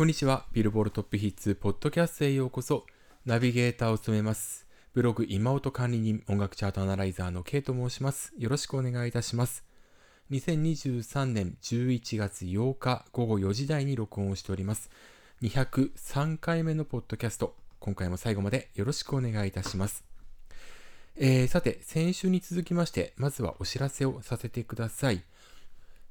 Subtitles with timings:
[0.00, 0.46] こんにちは。
[0.54, 2.86] ビルボールトップヒッツポッドキャストへようこそ。
[3.26, 4.66] ナビゲーターを務めます。
[4.94, 8.32] ブログ今音管理人音楽チャートアナライザーの K と申します。
[8.38, 9.62] よろしくお願いいたします。
[10.30, 14.88] 2023年11月8日午後4時台に録音をしております。
[15.42, 17.54] 203回目のポッドキャスト。
[17.78, 20.02] 今回も最後までよろしくお願いいたします。
[21.18, 25.22] えー、さて、先週に続きまして、まずはお知らせをさせてください。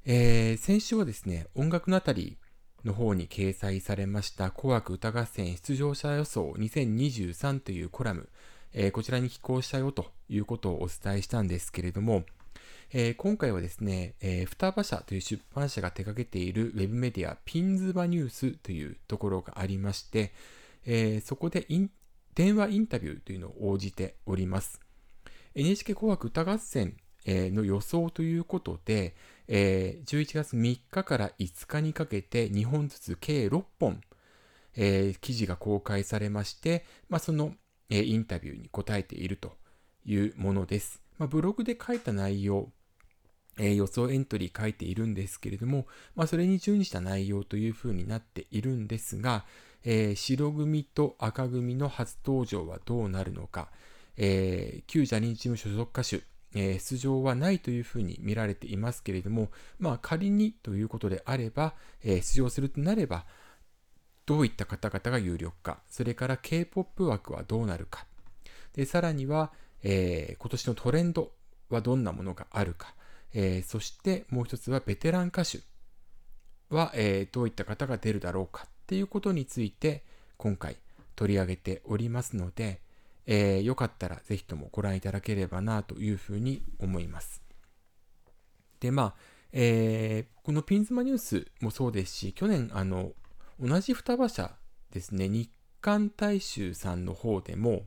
[0.04, 2.36] えー、先週はですね、音楽のあたり
[2.84, 8.28] の方に掲載されました紅白歌合戦出場者予想2023というコラム、
[8.72, 12.24] えー、こちらに寄稿したよということをお伝えしたんですけれども、
[12.92, 20.32] えー、今回はですね、えー、双葉社という出版社が手掛けているウェブメディアピンズバニュースというところがありまして、
[20.86, 21.66] えー、そこで
[22.34, 24.80] 電話インタビューというのを応じております。
[25.54, 29.14] NHK 紅白歌合戦の予想ということで、
[29.52, 34.00] え11月3日から5日にかけて2本ずつ計6本、
[34.76, 37.54] え記事が公開されまして、まあ、その、
[37.90, 39.56] えインタビューに答えていると
[40.06, 41.02] いうものです。
[41.18, 42.70] まあ、ブログで書いた内容、
[43.58, 49.44] え予想エントリー書いているんですけれども、まあ、それに準した内容というふうになっているんですが、
[49.82, 53.68] えー、白組と赤組の初登場はどうなるのか、
[54.16, 56.22] えー、旧ジャニーズ事務所属歌手、
[56.54, 63.24] えー、出場はないというふうに見られていますけれども、まあ、仮にということであれば、えー、出場するとなれば、
[64.26, 68.06] どういった方々が有力か、それから K-POP 枠はどうなるか、
[68.74, 71.32] でさらには、えー、今年のトレンド
[71.68, 72.94] はどんなものがあるか、
[73.32, 75.60] えー、そしてもう一つはベテラン歌手
[76.68, 80.04] は、えー、どういった方が出るだろうかっていうことについて
[80.36, 80.76] 今回
[81.16, 82.80] 取り上げておりますので、
[83.32, 87.40] えー、よかったらぜひともご覧いただければなというふうに思います。
[88.80, 89.14] で、まあ、
[89.52, 93.12] えー、このピンズマニュースもそうですし、去年、あの、
[93.60, 94.56] 同じ双葉社
[94.90, 95.48] ですね、日
[95.80, 97.86] 韓大衆さんの方でも、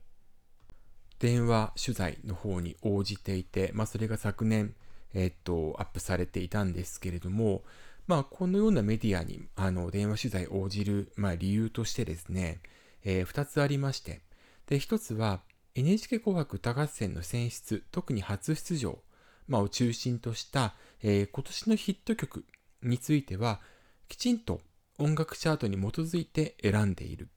[1.19, 4.73] 電話取材の方に応じていて、まあ、それが昨年、
[5.13, 7.63] えっと、アップされていたんですけれども、
[8.07, 12.61] まあ、このようなメディアにあの電話取材応じる、まあ、理由としてですね、
[13.03, 14.21] えー、2つありまして、
[14.67, 15.41] で、一つは
[15.75, 18.99] NHK 紅白歌合戦の選出、特に初出場、
[19.47, 22.45] まあ、を中心とした、えー、今年のヒット曲
[22.81, 23.59] については、
[24.07, 24.61] きちんと
[24.99, 27.29] 音楽チャートに基づいて選んでいる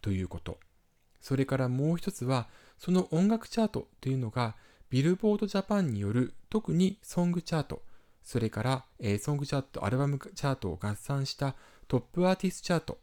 [0.00, 0.58] ということ。
[1.20, 2.48] それからもう一つは、
[2.78, 4.56] その音楽チャートというのが、
[4.90, 7.82] ビルボードジャパンによる特にソングチャート、
[8.22, 11.54] それから、えー、ソングチャート、アルバムチャートを合算した
[11.88, 12.98] トップアーティストチャート、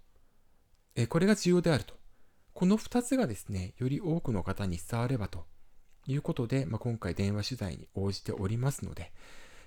[0.96, 1.94] えー、これが重要であると
[2.54, 5.46] この2つがですね、より多くの方に伝わればと
[6.08, 9.12] いうことで、まあ、今回電話取材に応じておりますので、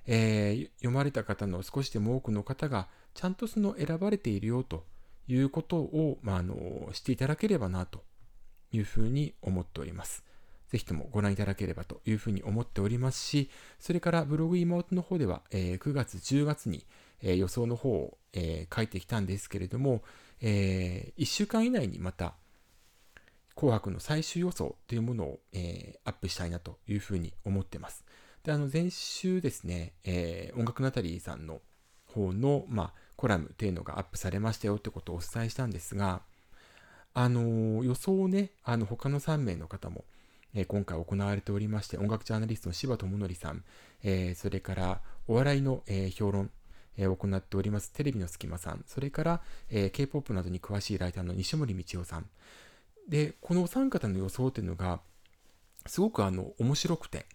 [0.07, 4.85] えー、読まれた方の少しでも多くの方が、ちゃんとその選ばれているよと
[5.29, 8.05] いうことを、まあ、あの、していただければなと
[8.73, 10.25] いうふうに思っております。
[10.69, 16.85] ぜひともご覧いただければというふうに思っておりますし、それからブログ妹の方では、えー、9月、10月に、
[17.23, 20.03] えー、予想の方を、えー、書いてきたんですけれども、
[20.41, 22.35] え1週間以内にまた
[23.57, 28.05] 紅白の最終予想というものを、えー、アップしたいなというふうに思ってます。
[28.43, 31.61] で、あの、前週ですね、えー、音楽ナタリーさんの
[32.07, 36.23] 方の、まあ、コラムっていうのがアップされましたよってことをお伝えしたんですが、
[37.17, 40.05] あの予想をね、あの、他の3名の方も、
[40.53, 43.65] えー、今回行われておりまして、音楽ジャーナリストの柴智則さん、
[44.03, 46.51] えー、それからお笑いの、えー、評論、
[46.97, 49.41] えー、行っておりますテレビの隙間さん、それから、
[49.71, 52.27] えー、K-POP などに詳しいライターの西森道夫さん、
[53.09, 55.01] で、このお三方の予想っていうのが、
[55.87, 57.27] すごくあの、面白くて、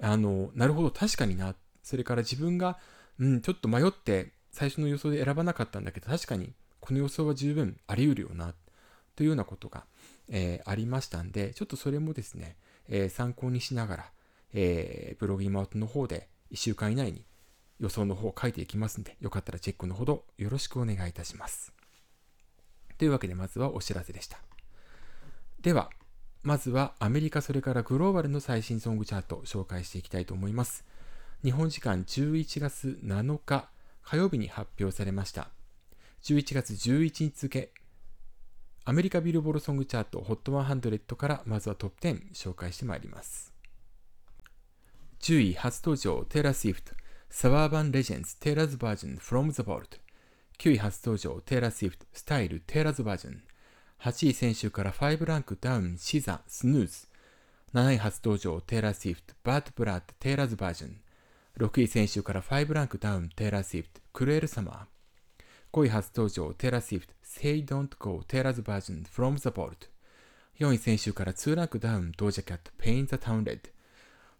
[0.00, 1.54] あの、なるほど、確かにな。
[1.82, 2.78] それから自分が、
[3.18, 8.54] うん、ちょっと迷って最初の予想で選ばなかったんだけど、確かにこの予想は十分あり得るよな、
[9.16, 9.84] というようなことが、
[10.30, 12.56] えー、ありましたんで、ちょっとそれもですね、
[12.88, 14.10] えー、参考にしながら、
[14.54, 17.24] えー、ブログ今の方で1週間以内に
[17.78, 21.72] 予想の方を書いていきますんで、よかったらチェックのほどよろしくお願いいたします。
[22.98, 24.49] というわけで、まずはお知らせでした。
[25.62, 25.90] では、
[26.42, 30.86] まずはアメリカそれからグローバルの最新ソングチャートを紹介していきたいと思います。
[31.44, 33.68] 日本時間11月7日
[34.02, 35.48] 火曜日に発表されました。
[36.22, 37.72] 11月11日付、
[38.86, 43.52] アメリカビルボードソングチャート HOT100 からまずはトップ10紹介してまいります。
[45.20, 46.92] 10位初登場テイラー・スウィフト
[47.28, 50.00] Suburban Legends Taylor's Version From the Vault
[50.58, 53.42] 9位初登場テイラー・スウィフト Style Taylor's Version
[54.02, 57.06] 8位先週から5ランクダウン、 SZA、Snooze。
[57.74, 60.96] 7位初登場、テイラー・スウィフト、 Bad Blood、Taylor's Version。
[61.58, 65.44] 6位先週から5ランクダウン、テイラー・スウィフト、 Cruel Summer。
[65.70, 69.90] 5位初登場、テイラー・スウィフト、Say Don't Go, Taylor's Version From the Vault。
[70.58, 73.70] 4位先週から2ランクダウン、ドージャキャット、Paint the Town Red。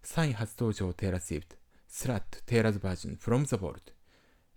[0.02, 1.56] 3位初登場、テイラー・スウィフト、
[1.90, 3.92] Slut, Taylor's Version From the Vault。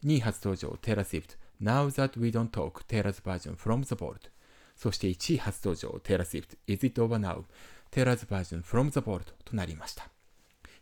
[0.06, 4.33] 2位初登場、テイラー・スウィフト、Now That We Don't Talk, Taylor's Version From the Vault。
[4.76, 7.44] そして1位初登場、テイラー・スウィフト、Is It Over Now,
[7.92, 10.10] テイラーズバージョン From the Vault となりました。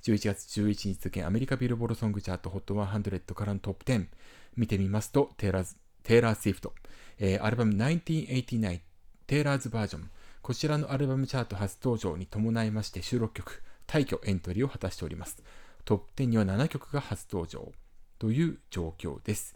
[0.03, 4.07] 11月11日付アメリカビルボードソングチャート HOT100 からのトップ10
[4.55, 6.73] 見てみますと、テイラーズテイラー・スウィフト、
[7.19, 8.81] えー、アルバム1989
[9.27, 10.09] テイラーズバージョン、
[10.41, 15.43] こちらのアルバムチャート初登場に伴いまして収録曲、大挙エントリーを果たしております。
[15.85, 17.71] トップ10には7曲が初登場
[18.17, 19.55] という状況です。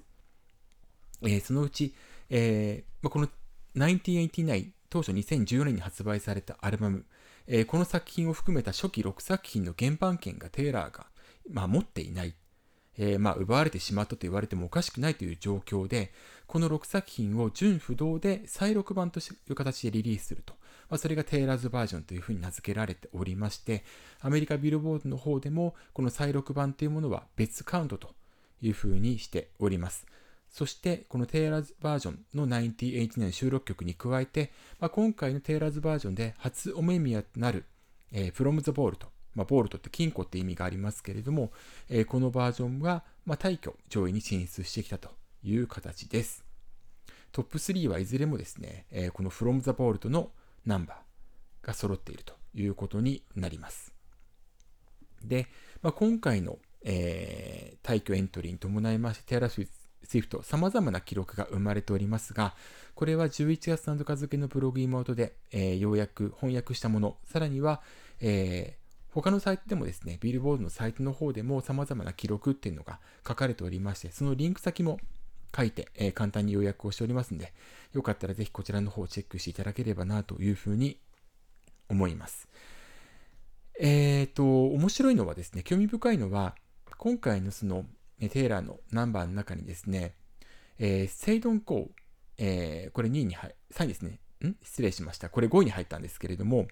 [1.24, 1.96] えー、そのうち、
[2.30, 3.30] えーまあ、この
[3.76, 7.06] 1989当初2014年に発売されたアルバム、
[7.48, 11.08] えー、この作品を含めた初期6作品の原版権がテイラーが、
[11.52, 12.34] まあ、持っていない、
[12.98, 16.14] えー、まあ、奪われてしまったと言われてもおかしくないという状況で、
[16.48, 20.54] この6作品を純不動で再録版という形でリリースすると。
[20.90, 23.84] まあ、それがテイラーズバージョンというふうに名付けられておりまして、
[24.22, 28.14] アメリカビルボードの方でも、この再録版というものは別カウントと
[28.62, 30.06] いうふうにしております。
[30.56, 37.66] そして、このテイラーズバージョンの1989年収録曲に加えて、まあ、今回のテイラーズバージョンで初お目見やとなる、
[38.14, 41.52] えー、From the Vault、まあ、ボールトって金庫って意味がありますけれども、
[41.90, 45.10] えー、このバージョンが、まあ、大挙上位に進出してきたと
[45.44, 46.46] いう形です。
[47.34, 50.32] トップ3はいずれもですね、えー、この From the Vault の
[50.66, 53.94] ナンバーが揃っているということになります。
[55.22, 55.48] で、
[55.82, 62.54] まあ、今回の、えー、大挙エントリーに伴いまして、テイラー・スウィフト、様々な記録が生まれておりますが、
[62.94, 67.82] これは11月7日付のブログ妹で、えー、ようやく翻訳したもの、さらには、
[68.22, 75.00] えー、他のサイトでもですね、ビルボードのサイトの方でも様々な記録っていうのが書かれておりまして、そのリンク先も
[75.56, 77.54] 書いて、えー、簡単に要約をしておりますので、
[77.94, 81.00] よかったらぜひこちらの方をチェックしていただければなというふうに
[81.90, 82.48] 思います。
[83.80, 86.56] えっ、ー、と、面白いのはですね、興味深いのは、
[86.98, 87.86] 今回のその
[88.30, 90.16] テイラーのナンバーの中にですね、
[90.80, 91.88] えー、セイドンコー、
[92.38, 94.20] えー、これ2位に入、3位ですね。
[94.46, 94.56] ん？
[94.64, 95.30] 失礼しました。
[95.30, 96.68] これ5位に入ったんですけれども、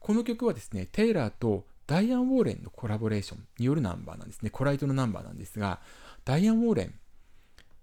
[0.00, 4.50] この曲はですね、テイラーとダイアン・ウォーレンのコラボレーションによるナンバーなんですね。
[4.50, 5.80] コライトのナンバーなんですが、
[6.24, 6.94] ダイアン・ウォーレン、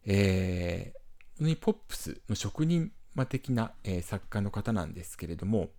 [0.05, 2.91] えー、ポップスの職人
[3.27, 5.69] 的な、えー、作家の方なんですけれども、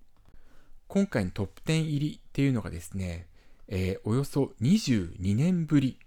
[0.89, 3.29] 今回のトップ10入りっていうのがですね、
[3.69, 5.99] えー、およそ22年ぶり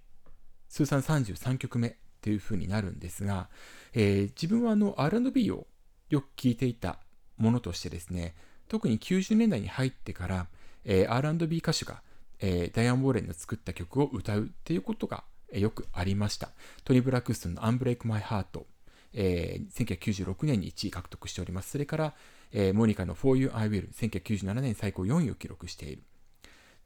[0.70, 3.50] 通算33曲目っていう風になるんですが、
[3.94, 5.68] えー、自分はあの R&B を
[6.10, 7.00] よく聴いていた
[7.38, 8.36] ものとしてですね、
[8.68, 10.48] 特に90年代に入ってから、
[10.86, 12.02] えー、R&B 歌手が、
[12.40, 16.52] えー、ダイアン・ウォーレンの作った曲を歌うっていうことが、えー、よくありました。
[16.84, 18.64] トニー・ブラックストンの Unbreak My Heart、
[19.14, 21.72] えー、1996年に1位獲得しております。
[21.72, 22.14] それから、
[22.52, 26.04] えー、モニカの For You I Will、1997年最高4位を記録している。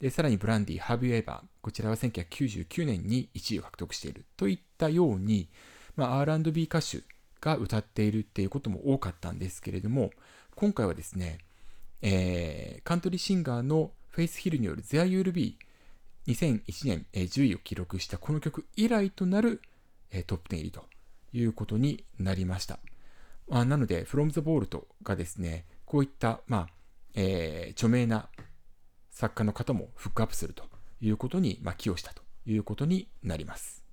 [0.03, 5.47] で、さらにブランディ、Have You Ever、こちらは1999年に1位を獲得しているといったように、
[5.95, 7.03] まあ、R&B 歌手
[7.39, 10.11] が歌っているっていうことも多かったんですけれども、
[10.55, 11.37] 今回はですね、
[12.01, 15.57] えー、カントリーシンガーのフェイスヒルによる There You'll Be
[16.27, 19.61] 2001年、えー、10位を記録したこの曲以来となる、
[20.11, 20.83] えー、トップ10入りと
[21.31, 22.77] いうことになりました。
[23.47, 26.67] まあ、なので、From the Vault がですね、こういった、まあ
[27.15, 28.27] えー、著名な
[29.13, 30.65] 作家の方もフックアップすると
[30.99, 33.85] いうことに、まあ、寄与したということになります。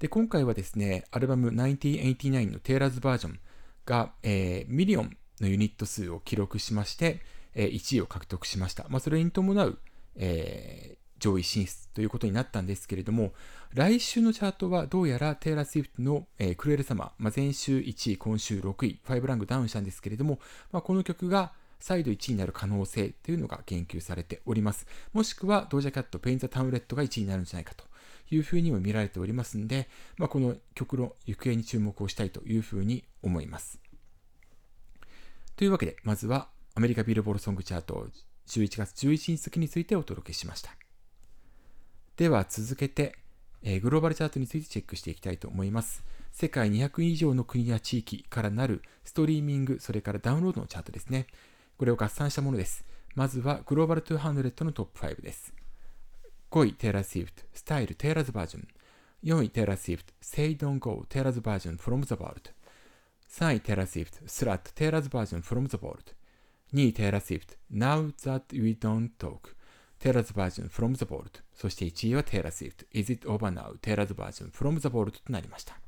[0.00, 3.40] で、今回はですね、アルバム1989の Taylor's Version
[3.86, 7.20] が、えー、ミリオンのユニット数を記録しまして、
[7.54, 8.86] えー、1位を獲得しました。
[8.88, 9.78] まあ、それに伴う、
[10.16, 13.32] えー、上位進出ということになったんですけれども、
[13.74, 20.40] 来週のチャートはどうやらテイラー・スウィフトの、えー、クルエル様、まあ、前週1位、今週6位、5ランクダウンしたんですけれども、
[20.72, 24.86] まあ、この曲が、再度1位になる可能性というのが言及されております。
[25.12, 27.84] もしくは、ドージャキャット、ペインザタウンレットが1位になるんじゃないかと
[28.30, 33.80] いうふうにも見られておりますので、まあ、この曲の行方に注目をしたいというふうに思います。
[35.56, 38.08] というわけで、まずはアメリカビルボールソングチャート
[38.48, 40.74] 11月11日付についてお届けしました。
[42.16, 43.16] では続けて、
[43.62, 46.04] えー、グローバルチャートについてチェックしていきたいと思います。
[46.32, 51.26] 世界200以上の国や地域からなるストリーミング、それからダウンロードのチャートですね。
[51.80, 52.84] これを合算したものです。
[53.14, 55.54] まずはグローバル200のトップ5です。
[56.50, 58.68] 5位、テイラー・スウィフト、スタイル、テイラーズバージョン。
[59.24, 62.52] 4位、テイラー・スウィフト、Say Don't Go、テイラーズバージョン、From the Vault。
[63.30, 66.14] 3位、テイラー・スウィフト、 Slut、Taylor's Version、From the Vault。
[66.74, 69.54] 2位、テイラー・スウィフト、Now That We Don't Talk、
[69.98, 71.40] Taylor's Version、From the Vault。
[71.54, 75.79] そして1位はテイラー・スウィフト、Is It Over Now、 Taylor's Version、From the Vault となりました。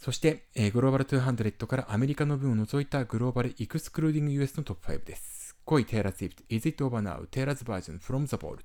[0.00, 5.54] そして、えー、グローバル200からアメリカの分を除いたグローバルエクスクルーディング US のトップ5です。
[5.66, 7.26] 5位、テイラー・スウィフト、Is It Over Now?
[7.26, 8.60] Taylor's Version From the Vault。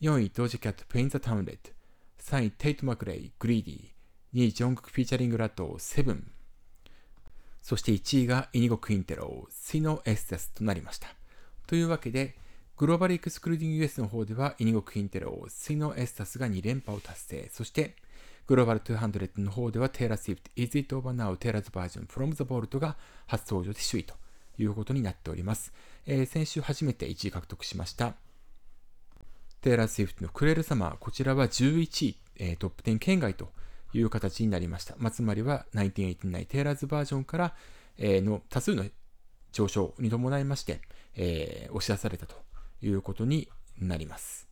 [0.00, 1.58] 4位、ドージャ・キャット、Paint the Town Red。
[2.22, 3.80] 3位、テイト・マクレイ、 Greedy。
[4.32, 6.32] 2位、ジョングク featuring ラトー、Seven。
[7.60, 11.08] そして1位がイニゴ・クインテロ、 Si No Estás となりました。
[11.66, 12.34] というわけで、
[12.78, 17.50] Global Excluding US の方では、イニゴ・クインテロ、 Si No Estás が2連覇を達成。
[17.52, 17.94] そして、
[18.46, 21.36] グローバル200の方では、テイラー・スウィフト、Is It Over Now?
[21.36, 24.14] Taylor's Version From the Vault が初登場で首位と
[24.58, 25.72] いうことになっております。
[26.06, 28.14] えー、先週初めて1位獲得しました。
[29.62, 33.50] テイラー・スウィフトのクレルサマー、こちらは11位、えー、トップ10圏外と
[33.92, 34.94] いう形になりました。
[34.98, 37.54] まあ、つまりは1989テイラーズバージョンから、
[37.98, 38.84] えー、の多数の
[39.50, 40.80] 上昇に伴いまして、
[41.16, 42.36] えー、押し出されたと
[42.80, 43.48] いうことに
[43.80, 44.45] なります。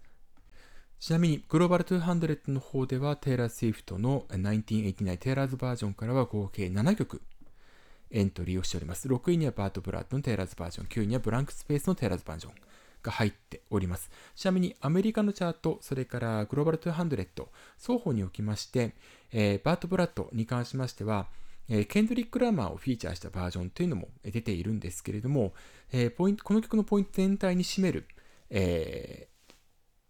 [1.01, 7.21] ちなみに、グローバル200の方では、テイラー・スウィフトの1989テイラーズバージョンからは合計7曲
[8.11, 9.09] エントリーをしております。
[9.09, 12.55] 6位にはバート・ブラッドのテイラーズバージョン、9位にはブランクスペースのテイラーズバージョン
[13.03, 14.11] が入っております。
[14.35, 17.47] ちなみに、アメリカのチャート、それからグローバル200、
[17.79, 18.95] 双方におきまして、
[19.33, 21.27] えー、バート・ブラッドに関しましては、
[21.69, 25.53] えー、ケンドリック・ラーマーをフィーチャーしたバージョンというのも出ているんですけれども、
[25.93, 28.07] えー、ポイントこの曲のポイント全体に占める、
[28.51, 29.29] え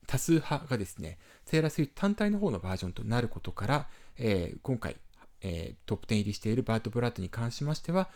[0.06, 4.96] 多数派がですね、セーラースイート単体の方のバージョンとなることから、えー、今回、
[5.40, 8.08] えー、トップ10入りしているバート・ブラッドに関しましては、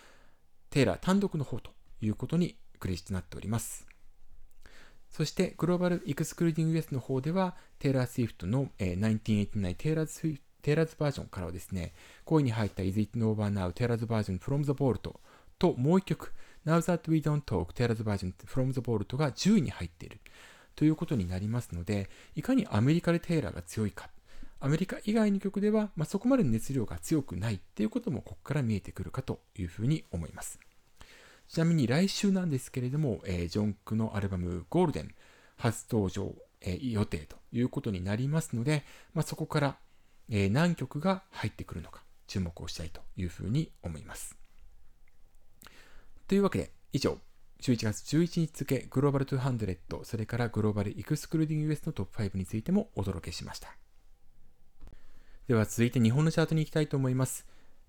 [0.71, 3.87] テイラー単独の方ということにクレジットとなっております。
[5.11, 11.95] そして、グローバル・エクスクルーディング・ウエスの方では、テイラー・スウィフトの、えー、1989テイラーズ・テイラーズバージョンからはですね、
[12.27, 15.15] 5位に入った Is It Over Now テイラーズバージョン From the Vault
[15.59, 16.33] ともう一曲
[16.67, 20.21] Now That We Don't Talk テイラーズバージョン From the Vault が10位に入っている。
[20.79, 24.11] ということになりますので、いかにアメリカでテイラーが強いか、
[24.61, 30.61] アメリカ以外の曲では、まあ、そこまで熱量が強くないっていうこともここから見えてくるかというふうに思います。
[31.49, 35.15] ちなみに来週なんですけれども、えー、ジョンクのアルバムゴールデン
[35.57, 39.77] 初登場、えー、予定ということになりますので、まあ、そこから、
[40.31, 44.37] えー、何曲が入ってくるのか注目をしたいというふうに思います。
[46.29, 47.19] というわけで以上
[47.63, 53.77] 11月11日付グローバル200、それからグローバルエクスクルーディング US のトップ5についてもお届けしました。
[55.49, 57.47] では続いて日本のチャートに行きたいと思います。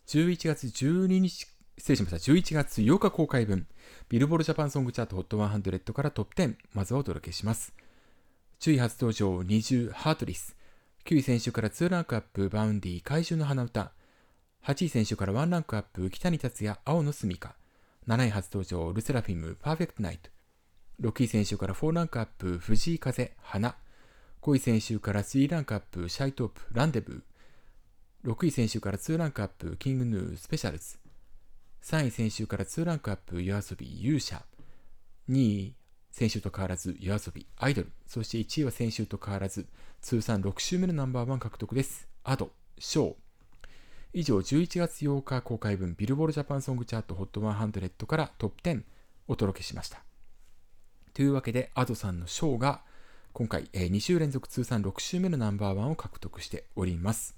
[0.08, 1.46] 11月12日、
[1.78, 2.18] 失礼しました。
[2.18, 3.68] 11月8日公開分、
[4.10, 7.74] ビルボードジャパンソングチャート HOT100 からトップ10、まずはお届けします。
[8.60, 10.56] 10位初登場 NiziU、HEARTRIS。
[11.06, 13.92] 9位先週から2ランクアップ、 Vaundy、怪獣の花唄。
[14.66, 17.56] 8位先週から1ランクアップ、キタニタツヤ、青のすみか。
[18.10, 20.32] 7位初登場、ルセラフィム、 Perfect Night。
[21.00, 23.76] 6位先週から4ランクアップ、藤井風、花。
[24.42, 28.32] 5位先週から3ランクアップ、シャイトープ、ランデブー。
[28.32, 30.98] 6位選手から2ランクアップ、キングヌー、スペシャルズ。
[31.84, 34.44] 3位選手から2ランクアップ、夜遊び、勇者。
[35.30, 35.76] 2位、
[36.10, 37.92] 選手と変わらず、夜遊び、アイドル。
[38.08, 39.68] そして1位は選手と変わらず、
[40.02, 42.08] 通算6周目のナンバーワン獲得です。
[42.24, 43.29] アド、ショー。
[44.12, 48.82] 以上、11月8日公開分ビルボールジャパンソングチャート HOT100 からトップ10
[49.28, 50.02] お届けしました。
[51.14, 52.82] というわけで、Ado さんのショーが
[53.34, 57.36] 今回、えー、2週連続通算6週目のナンバーワンを獲得しております。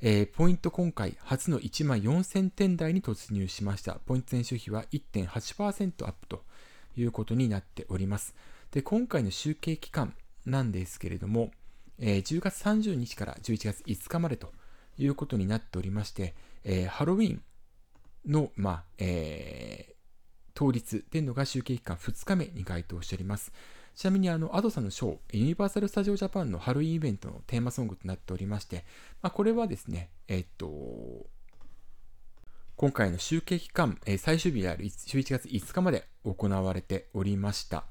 [0.00, 3.96] えー、ポイント今回初の1万4000点台に突入しました。
[4.06, 6.42] ポイント前週比は1.8%アップと
[6.96, 8.34] いうことになっております。
[8.70, 10.14] で、今回の集計期間
[10.46, 11.50] なんですけれども、
[11.98, 14.54] えー、10月30日から11月5日までと
[14.98, 17.42] いうことになっておりまして、えー、ハロウィン
[18.26, 19.94] の、まあ、えー、
[20.54, 23.52] 当日っていうのが集計期間2日目に該当しております。
[23.94, 28.84] ちなみに、あの、アドさんのショー、ユニバーサル・スタジオ・ジャパンのハロウィンイベントのテーマソングとなっておりまして、
[29.22, 31.26] まあ、これはですね、えっと、
[32.76, 37.86] 今回の集計期間、え最終日である11月5日まで行われておりました。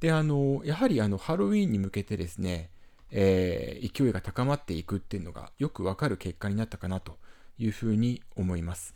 [0.00, 2.70] で、あの、やはりあの、ハロウィンに向けてですね、
[3.10, 7.18] えー、勢いが高まっていくっていうのがよくわかる結果になったかなと
[7.58, 8.94] いうふうに思います。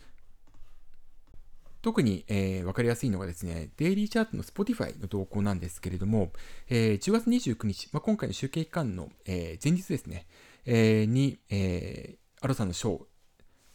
[1.82, 6.32] 特に、えー、分かりやすいのがですね、デイリーチャートの Spotify の動向なんですけれども、
[6.70, 10.26] えー、10月29日、まあ、今回の集計期間の、えー、前日ですね、
[10.64, 13.02] えー、に、えー、アロさんのショー、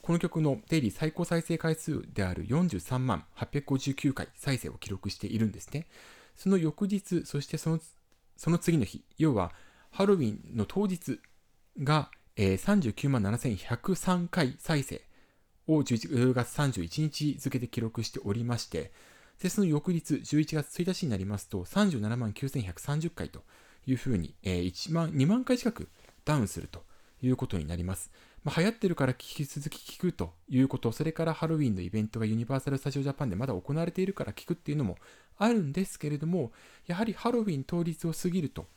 [0.01, 5.85] この曲のデイリー最高再生回数である43万859回再生を記録しているんですね。
[6.35, 7.79] その翌日、そしてその
[8.37, 9.51] その次の日、要は
[9.91, 11.19] ハロウィンの当日
[11.81, 15.01] が、えー、39万7103回再生
[15.67, 18.91] を10月31日付で記録しておりまして、
[19.41, 23.43] でその翌日、11月1日になりますと、37万9130回と
[23.85, 25.87] いうふうに、え、1万、2万回近く
[26.25, 26.83] ダウンすると
[27.21, 28.11] いうことになります。
[28.43, 34.97] まあ、流行ってるから引き続き聞くということ、それからハロウィンのイベントがユニバーサル・スタジオ・ジャパンでまだ行われているから聞くっていうのも
[35.37, 36.51] あるんですけれども、
[36.85, 38.67] やはりハロウィン当日を過ぎると、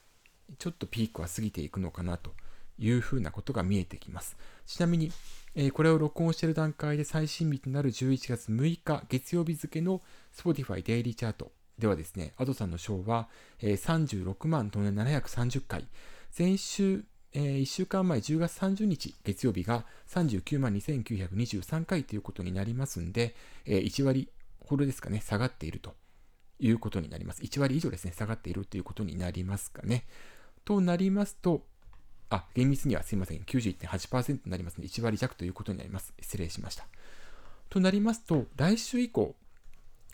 [0.58, 2.32] ちょっとピークは過ぎていくのかなと
[2.78, 4.36] いうふうなことが見えてきます。
[4.66, 5.12] ちなみに、
[5.54, 10.00] え、これを録音している段階で最新日となる11月6日月曜日付の
[10.34, 13.28] Spotify デイリーチャートではですね、アドさんのショーは、
[13.60, 15.86] えー、36万730回、
[16.30, 23.34] 先週、え、1週間前10月30日月曜日が39万2923回ということになりますんで、
[23.64, 24.28] え、1割
[24.60, 25.94] ほどですかね、下がっていると
[26.62, 27.42] いうことになります。
[27.42, 30.04] 1割以上ですね、下がっているということになりますかね。
[30.64, 31.62] となりますと、
[32.30, 36.14] あ、厳密にはすいません、91.8%になりますので、1割弱ということになります。
[36.20, 36.86] 失礼しました。
[37.68, 39.34] となりますと、来週以降、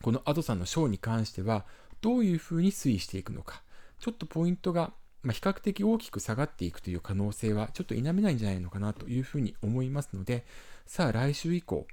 [0.01, 1.67] この Ado さんのショーに関しては、
[2.01, 3.63] どういうふうに推移していくのか、
[4.01, 10.47] ちょっとポイントが、まあ、比較的大きく下がっていくという可能性は、ちょっと否めないんじゃないのかなというふうに思いますので、
[10.87, 11.87] さあ来週以降、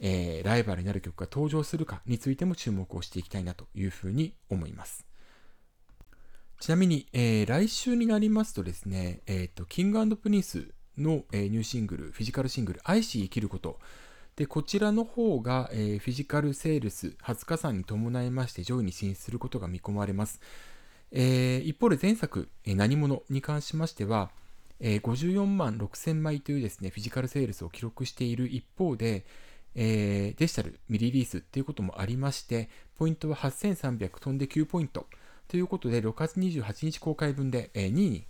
[0.00, 5.06] えー、ライバルになる曲が登場するかについても注目をしていきたいなというふうに思います。
[6.58, 13.78] ちなみに、えー、来週になりますとですね、え、ー、と、キングプリンスの、えー、ニューシングル、フィジカルシングル、愛し生きること。
[14.36, 20.40] で、こちらの方が、えー、フィジカルセールス、初加算に伴いまして上位に進出することが見込まれます。
[21.12, 24.30] えー、一方で前作、えー、何者に関しましては、
[24.80, 29.24] えー、54万6000枚というですね、フィジカルセールスを記録している一方で、
[29.74, 35.06] えー、デジタル未リリースっていうこともありまして、ポイントは8300飛んで9ポイント。
[35.48, 38.26] ということで、6月28日公開分で、え2位に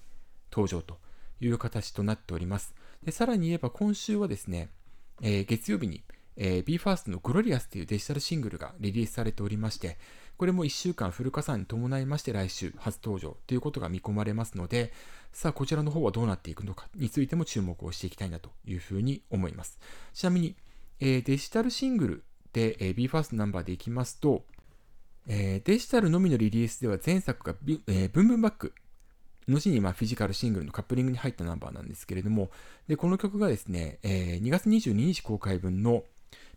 [0.50, 0.98] 登場と
[1.40, 2.74] いう形となっております。
[3.02, 4.70] でさらに言えば今週はですね、
[5.22, 6.02] えー、月曜日に、
[6.36, 9.98] えー、BE:FIRST のグロリアスというデジタルシングルがリリースされておりまして、
[10.36, 14.92] これも1週間フル加算に伴いまして来週初登場ということが見込まれますので、
[15.32, 19.78] さあこちらの方はどうなっていくのかについても注目をしていきたいなというふうに思います。
[20.14, 20.56] ちなみに、
[21.00, 24.44] え、デジタルシングルで、えー、BE:FIRST ナンバーでいきますと、
[25.26, 28.74] え、デジタルのみのリリースでは前作がビ、え、ブンブンバック
[29.48, 32.50] 後にまあフィジカルシングルのカップリングに入ったナンバーなんですけれども、
[32.88, 36.04] でこの曲がですね、えー、2月22日公開分の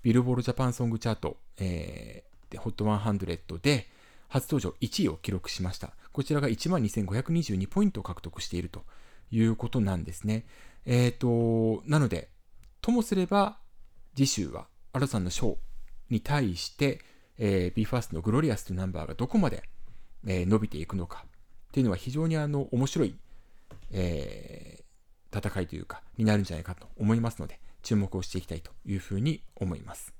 [0.04, 3.88] ビルボールジャパンソングチャート、えー、で HOT100 で
[4.28, 5.94] 初登場1位を記録しました。
[6.12, 8.84] こちらが12,522ポイントを獲得していると
[9.32, 10.46] いうことなんですね。
[10.86, 12.30] え、ー、と、なので、
[12.82, 13.58] ともすれば
[14.15, 15.56] 次週はアラさんのショー
[16.10, 17.02] に対して、
[17.38, 19.63] えー、BE:FIRST のグロリアスというナンバーがどこまで、
[20.26, 21.30] えー、伸びていくのかっ
[21.71, 23.15] ていうのは非常にあの面白い、
[23.91, 30.13] えー、戦いというかになるんじゃないかと思いますので注目をしていきたいというふうに思います。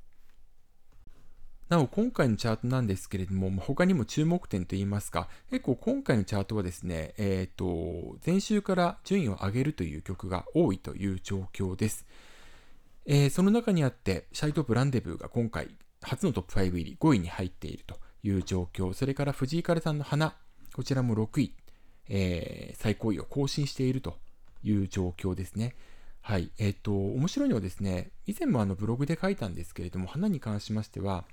[1.70, 12.06] なお、今回のチャートなんですけれども、他にも注目点といいますか、結構今回のチャートはですね、えっ、ー、と、前週から順位を上げるという曲が多いという状況です。
[13.06, 18.94] えー、その中にあって、シャイトップランデブーが今回初のトップ5入り、5位に入っているという状況。
[18.94, 20.36] それから藤井風さんの花、
[20.76, 21.54] こちらも6位、
[22.10, 24.18] えー、最高位を更新していると
[24.64, 25.76] いう状況ですね。
[26.22, 26.52] はい。
[26.58, 31.26] えっ、ー、と、面白いのはですね、以前もあのブログで書いたんですけれども、花に関しましては、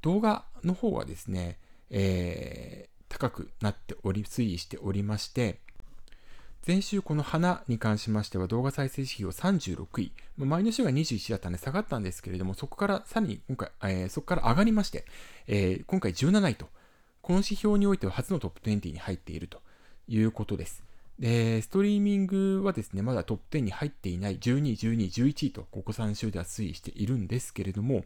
[0.00, 1.58] 動画の方はですね、
[1.90, 5.60] えー、高くなっており、推移しておりまして、
[6.66, 15.04] 前週この花に関しましては動画再生指標36位、前の週が21だったので下がったんですけれども、そこからさらに今回、えー、そこから上がりまして、
[15.46, 16.66] えー、今回17位と、
[17.22, 19.60] この指標においては初のトップ20に入っていると
[20.08, 20.82] いうことです。
[21.20, 24.38] で、ストリーミングはですね、まだトップ10に入っていない。
[24.40, 28.04] 12位、12位、11位と、ここ3週では推移しているんですけれども、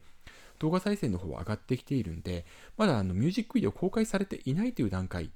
[0.58, 2.44] 動画再生の方は上がってきているんで、
[2.76, 5.30] まだあのミュージックビデオ公開されていないという段階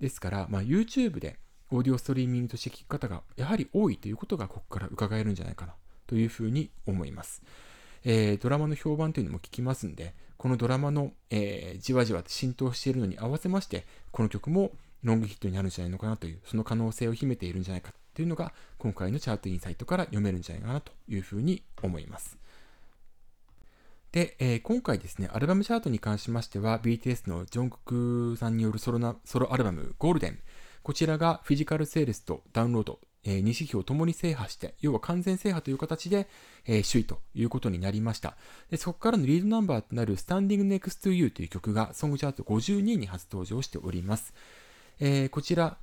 [0.00, 1.38] ですから、まあ、YouTube で
[1.70, 5.74] オーディオストリーミングとして聞く方がやはり多いということがここから伺えるんじゃないかな
[6.06, 7.42] というふうに思います。
[8.04, 14.72] えー、ドラマの評判というのも聞きますんで、このドラマの、えー、じわじわ浸透しているのに合わせまして、この曲も
[15.02, 22.38] ロングヒットになるんじゃないのかなという、その可能性を秘めているんじゃないかというのが、今回のチャートインサイトから読めるんじゃないかなというふうに思います。
[24.12, 30.38] で、えー、今回ですね、アルバムチャートに関しましては、BTS のジョンククさんによるソロなソロアルバム、ゴールデン、
[30.84, 36.28] こちらがフィジカルセールスとダウンロード、えー、2指標ともに制覇して、要は完全制覇という形で、
[36.66, 38.36] えー、首位ということになりました。
[38.70, 44.34] でそこからのリードナンバーとなる Standing Next to You という曲がソングチャート52位に初登場しております。
[45.00, 45.78] えー、こちら、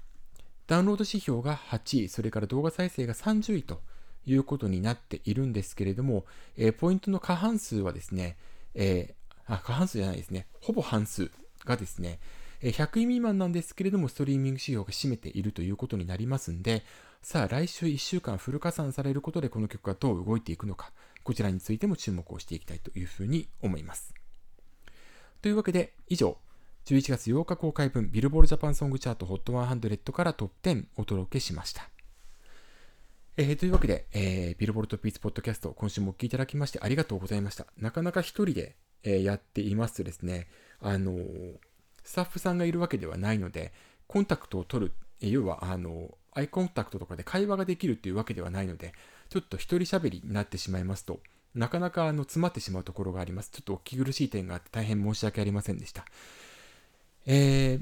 [0.68, 3.82] ダウンロード指標が8位、それから動画再生が30位と
[4.28, 6.26] いうことになっているんですけれども、
[6.58, 8.38] えー、ポイントの過半数はですね、
[8.76, 11.32] えー、あ過半数じゃないですね、ほぼ半数
[11.66, 12.20] がですね、
[12.62, 16.84] 100位未満なんですけれども、ストリーミング指標が占めているということになりますんで、
[17.22, 20.92] さあ来週1週間フル加算されることでこの曲がどう動いていくのか、
[21.24, 24.14] こちらについても注目をしていきたいというふうに思います。
[25.42, 26.38] というわけで以上、
[26.86, 31.90] 11月8日公開分ビルボールジャパンソングチャート HOT100 からトップ10お届けしました。
[33.38, 37.66] えー、というわけで、えー、ビルボールトピースポッドキャスト今週もお聴きいただきましてありがとうございました。
[37.78, 40.48] なかなか一人で、えー、やっていますとですね、
[40.80, 41.16] あの
[42.12, 43.72] スタッフさんがいるわけではないので、
[44.08, 48.94] コンタクトを取る、要はあのアイコンタクトとかで会話ができるっていうわけではないので、
[49.30, 51.22] ちょっと一人喋りになってしまいますと、
[51.56, 53.52] なかなかあの詰まってしまうところがあります。
[53.52, 56.04] ちょっとお聞き苦しい点があって大変申し訳ありませんでした。
[57.26, 57.80] え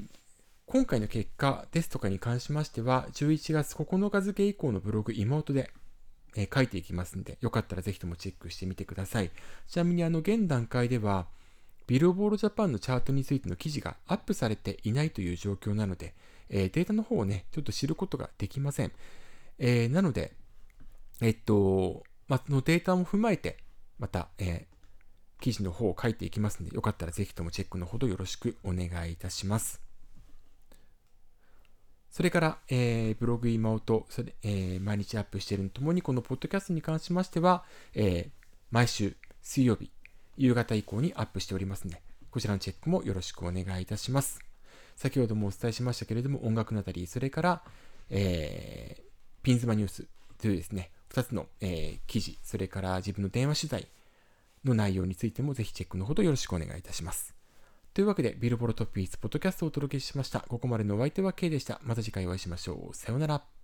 [0.66, 5.72] 今回の結果ですとかに関しましては、11月9日付以降のブログ妹で、
[6.36, 9.32] えー、書いていきますんで、よかったらぜひともチェックしてみてください。
[9.66, 11.26] ちなみにあの現段階では、
[11.90, 16.14] ビルボールジャパンのチャートについての記事がアップされていないという状況なので、
[16.48, 18.92] えー、データの方をね、ちょっと知ることができません。
[19.58, 20.32] えー、なので、
[21.20, 23.56] えっと、まあ、のデータも踏まえて、
[23.98, 29.80] また、えー、記事の方を書いていきますので、よかったらぜひともチェックのほどよろしくお願いいたします。
[32.08, 38.30] それから、えー、ブログ今音、それえー、毎日アップしているのともに、このポッドキャストに関しましては、えー、
[38.70, 39.90] 毎週水曜日、
[40.36, 44.40] 夕方以降にアップしておりますので、こちらのチェックもよろしくお願いいたします。
[44.96, 47.62] 先ほどもお伝えしましたけれども、音楽なたり、それから、
[48.10, 49.02] えー、
[49.42, 50.06] ピンズマニュース
[50.38, 53.88] というですね、2つの、えー、記事、それから自分の電話取材
[54.64, 57.34] の内容についてもぜひチェックのほどよろしくお願いいたします。
[57.92, 60.40] というわけで、ビルボロトピーズポッドキャストをお届けしました。
[60.40, 61.80] ここまでのお相手は K でした。
[61.82, 62.94] また次回お会いしましょう。
[62.94, 63.59] さようなら。